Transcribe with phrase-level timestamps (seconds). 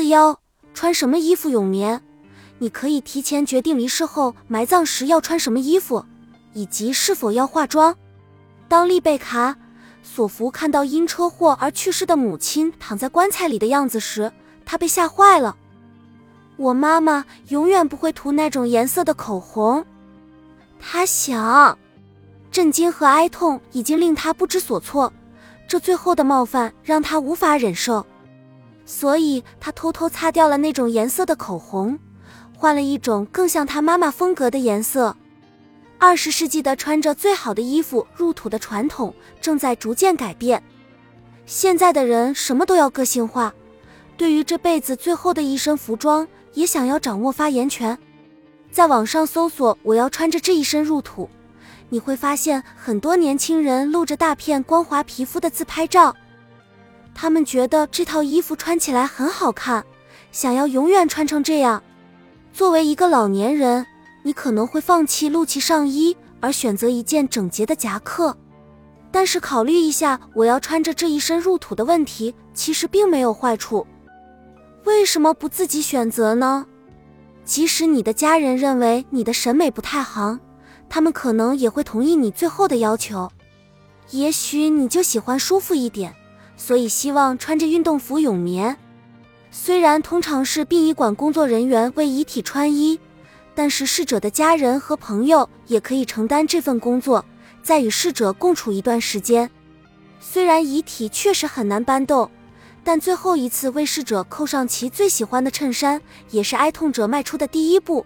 [0.00, 0.40] 四幺，
[0.72, 2.00] 穿什么衣服永眠？
[2.58, 6.06] 你可以提前决定离世后埋葬时要穿什么衣服，
[6.54, 7.94] 以及是否要化妆。
[8.66, 9.52] 当丽贝卡·
[10.02, 14.32] 索福看到因车祸而去世的母亲躺在棺材里的样子时，
[14.64, 15.54] 他被吓坏了。
[16.56, 19.84] 我妈妈永远不会涂那种颜色的口红，
[20.78, 21.76] 他想。
[22.50, 25.12] 震惊和哀痛已经令他不知所措，
[25.68, 28.06] 这最后的冒犯让他无法忍受，
[28.90, 31.96] 所以他偷偷擦掉了那种颜色的口红，
[32.56, 35.16] 换了一种更像他妈妈风格的颜色。
[35.96, 40.60] 二十世纪的穿着最好的衣服入土的传统正在逐渐改变，
[41.46, 43.54] 现在的人什么都要个性化，
[44.16, 47.96] 对于这辈子最后的一身服装也想要掌握发言权。
[48.72, 51.30] 在网上搜索“我要穿着这一身入土”。
[51.90, 56.14] 你会发现很多年轻人露着大片光滑皮肤的自拍照，
[57.14, 59.84] 他们觉得这套衣服穿起来很好看，
[60.32, 61.82] 想要永远穿成这样。
[62.52, 63.86] 作为一个老年人，
[64.22, 68.36] 你可能会放弃露脐上衣，而选择一件整洁的夹克。
[69.10, 73.86] 但是考虑一下，我要穿着这一身入土的问题，其实并没有坏处。
[74.84, 76.66] 为什么不自己选择呢？
[77.44, 80.38] 即使你的家人认为你的审美不太行。
[80.88, 83.30] 他们可能也会同意你最后的要求，
[84.10, 86.12] 也许你就喜欢舒服一点，
[86.60, 88.76] 所以希望穿着运动服永眠。
[89.50, 93.00] 虽然通常是殡仪馆工作人员为遗体穿衣，
[93.54, 97.24] 但是逝者的家人和朋友也可以承担这份工作，
[97.62, 99.50] 在与逝者共处一段时间。
[100.20, 102.30] 虽然遗体确实很难搬动，
[102.84, 108.04] 但最后一次为逝者扣上其最喜欢的衬衫，也是哀痛者迈出的第一步。